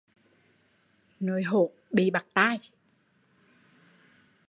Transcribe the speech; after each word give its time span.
Nói 1.19 1.43
hỗn 1.43 1.69
bị 1.91 2.09
bạt 2.11 2.25
tai 2.33 2.57